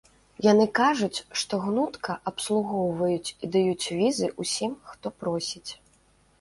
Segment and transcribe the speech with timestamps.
[0.51, 5.67] Яны кажуць, што гнутка абслугоўваюць і даюць візы ўсім, хто просіць.